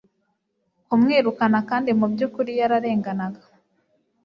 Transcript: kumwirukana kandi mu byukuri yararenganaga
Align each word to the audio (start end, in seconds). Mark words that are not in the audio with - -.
kumwirukana 0.87 1.59
kandi 1.69 1.89
mu 1.99 2.05
byukuri 2.11 2.51
yararenganaga 2.59 3.43